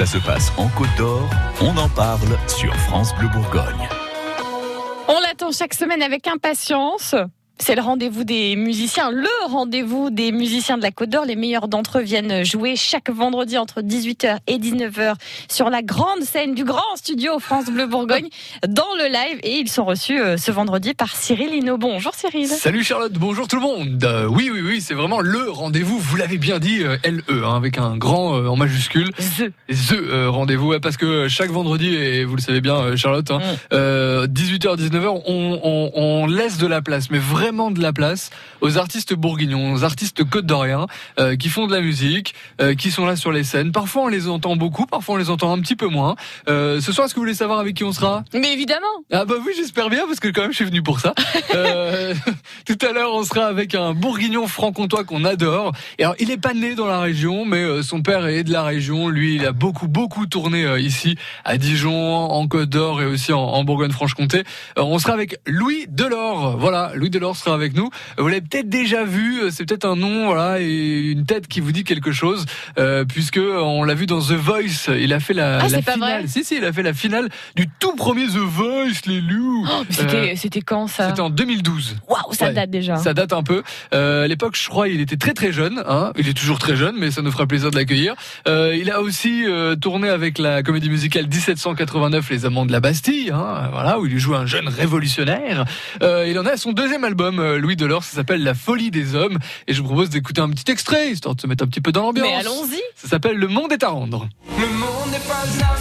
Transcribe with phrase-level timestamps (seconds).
[0.00, 1.28] Ça se passe en Côte d'Or,
[1.60, 3.86] on en parle sur France Bleu Bourgogne.
[5.08, 7.14] On l'attend chaque semaine avec impatience.
[7.62, 11.26] C'est le rendez-vous des musiciens, le rendez-vous des musiciens de la Côte d'Or.
[11.26, 15.12] Les meilleurs d'entre eux viennent jouer chaque vendredi entre 18h et 19h
[15.46, 18.28] sur la grande scène du grand studio France Bleu Bourgogne
[18.66, 19.40] dans le live.
[19.42, 21.76] Et ils sont reçus euh, ce vendredi par Cyril Hinault.
[21.76, 22.46] Bonjour Cyril.
[22.48, 24.02] Salut Charlotte, bonjour tout le monde.
[24.04, 25.98] Euh, oui, oui, oui, c'est vraiment le rendez-vous.
[25.98, 29.10] Vous l'avez bien dit, euh, LE, hein, avec un grand euh, en majuscule.
[29.12, 29.52] The.
[29.68, 33.40] The rendez-vous, ouais, parce que chaque vendredi, et vous le savez bien, Charlotte, hein,
[33.74, 38.30] euh, 18h, 19h, on, on, on laisse de la place, mais vraiment de la place
[38.60, 40.86] aux artistes bourguignons, aux artistes côte-d'Oriens,
[41.18, 43.72] euh, qui font de la musique, euh, qui sont là sur les scènes.
[43.72, 46.14] Parfois on les entend beaucoup, parfois on les entend un petit peu moins.
[46.48, 48.22] Euh, ce soir, est-ce que vous voulez savoir avec qui on sera?
[48.32, 48.86] Mais évidemment.
[49.10, 51.12] Ah bah oui, j'espère bien, parce que quand même je suis venu pour ça.
[52.66, 55.72] Tout à l'heure, on sera avec un bourguignon franc-comtois qu'on adore.
[55.98, 58.62] Et alors, il est pas né dans la région, mais son père est de la
[58.62, 59.08] région.
[59.08, 63.40] Lui, il a beaucoup, beaucoup tourné ici, à Dijon, en Côte d'Or et aussi en,
[63.40, 64.44] en Bourgogne-Franche-Comté.
[64.76, 66.56] On sera avec Louis Delors.
[66.56, 67.90] Voilà, Louis Delors sera avec nous.
[68.18, 70.66] Vous l'avez peut-être déjà vu, euh, c'est peut-être un nom, voilà, et
[71.10, 72.44] une tête qui vous dit quelque chose,
[72.78, 74.88] euh, puisque on l'a vu dans The Voice.
[74.98, 76.20] Il a fait la, Ah, la c'est pas finale.
[76.20, 79.66] vrai Si, si, il a fait la finale du tout premier The Voice, les loups.
[79.70, 79.82] Oh,
[80.12, 81.96] mais C'était quand ça C'était en 2012.
[82.08, 82.52] Waouh, ça Ouais.
[82.54, 82.96] date déjà.
[82.96, 83.62] Ça date un peu.
[83.94, 85.82] Euh, à l'époque, je crois, il était très très jeune.
[85.88, 86.12] Hein.
[86.18, 88.14] Il est toujours très jeune, mais ça nous fera plaisir de l'accueillir.
[88.48, 92.80] Euh, il a aussi euh, tourné avec la comédie musicale 1789, Les Amants de la
[92.80, 95.64] Bastille, hein, voilà, où il joue un jeune révolutionnaire.
[96.02, 99.14] Euh, il en a son deuxième album, euh, Louis Delors, ça s'appelle La Folie des
[99.14, 99.38] Hommes.
[99.66, 101.92] Et je vous propose d'écouter un petit extrait, histoire de se mettre un petit peu
[101.92, 102.26] dans l'ambiance.
[102.26, 102.80] Mais allons-y.
[102.96, 104.28] Ça s'appelle Le Monde est à rendre.
[104.58, 105.79] Le monde n'est pas avant.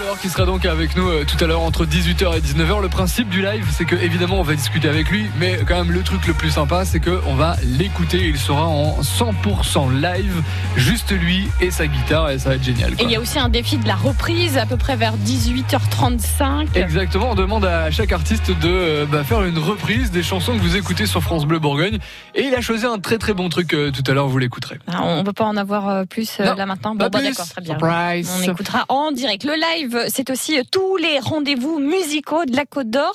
[0.00, 2.80] Delors qui sera donc avec nous euh, tout à l'heure entre 18h et 19h.
[2.80, 5.92] Le principe du live, c'est que évidemment on va discuter avec lui, mais quand même
[5.92, 8.28] le truc le plus sympa, c'est que on va l'écouter.
[8.28, 10.42] Il sera en 100% live,
[10.76, 12.92] juste lui et sa guitare, et ça va être génial.
[12.94, 16.68] Et il y a aussi un défi de la reprise à peu près vers 18h35.
[16.76, 20.62] Exactement, on demande à chaque artiste de euh, bah, faire une reprise des chansons que
[20.62, 21.98] vous écoutez sur France Bleu Bourgogne.
[22.34, 24.78] Et il a choisi un très très bon truc euh, tout à l'heure, vous l'écouterez.
[24.86, 26.94] Ah, on peut pas en avoir euh, plus euh, Non, là maintenant?
[26.94, 27.76] Bon, bah, d'accord, très bien.
[27.78, 28.32] Surprise.
[28.38, 29.44] On écoutera en direct.
[29.44, 33.12] Le live, c'est aussi euh, tous les rendez-vous musicaux de la Côte d'Or.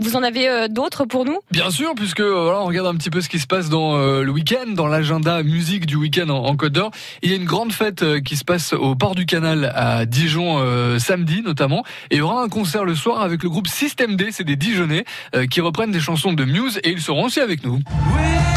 [0.00, 1.38] Vous en avez euh, d'autres pour nous?
[1.50, 3.96] Bien sûr, puisque euh, voilà, on regarde un petit peu ce qui se passe dans
[3.96, 6.92] euh, le week-end, dans l'agenda musique du week-end en, en Côte d'Or.
[7.22, 10.06] Il y a une grande fête euh, qui se passe au port du Canal à
[10.06, 13.66] Dijon euh, samedi notamment, et il y aura un concert le soir avec le groupe
[13.66, 15.04] System D, c'est des Dijonnais
[15.34, 17.80] euh, qui reprennent des chansons de Muse et ils seront aussi avec nous.
[17.90, 18.47] Ah,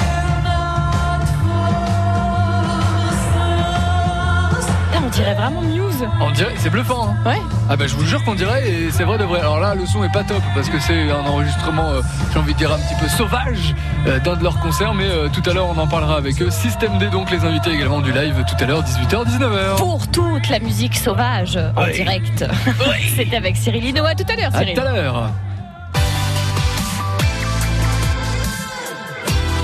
[5.12, 6.08] dirait vraiment Muse.
[6.20, 7.10] On dirait, c'est bluffant.
[7.10, 7.38] Hein Ouais.
[7.70, 9.40] ah bah je vous jure qu'on dirait et c'est vrai de vrai.
[9.40, 12.02] Alors là le son est pas top parce que c'est un enregistrement, euh,
[12.34, 13.76] j'ai envie de dire un petit peu sauvage
[14.08, 16.50] euh, d'un de leurs concerts, mais euh, tout à l'heure on en parlera avec eux.
[16.50, 19.76] System D donc les invités également du live tout à l'heure 18h 19h.
[19.78, 21.94] Pour toute la musique sauvage en Oui.
[21.94, 22.46] direct.
[23.16, 24.06] C'était avec Cyril Hinault.
[24.06, 24.76] À tout à l'heure, À Cyril.
[24.76, 25.30] tout à l'heure.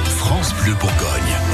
[0.08, 1.47] France Bleu Bourgogne.